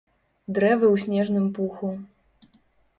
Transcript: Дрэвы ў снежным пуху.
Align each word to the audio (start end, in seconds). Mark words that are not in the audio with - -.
Дрэвы 0.57 0.85
ў 0.93 1.05
снежным 1.05 1.47
пуху. 1.61 1.95